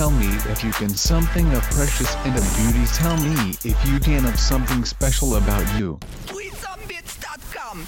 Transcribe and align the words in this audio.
tell 0.00 0.10
me 0.10 0.34
if 0.48 0.64
you 0.64 0.72
can 0.72 0.88
something 0.88 1.52
of 1.52 1.60
precious 1.64 2.16
and 2.24 2.34
of 2.34 2.56
beauty. 2.56 2.86
Tell 2.94 3.18
me 3.18 3.50
if 3.64 3.76
you 3.86 4.00
can 4.00 4.24
of 4.24 4.40
something 4.40 4.82
special 4.82 5.36
about 5.36 5.78
you. 5.78 5.98
TweetsOnBeats.com 6.26 7.84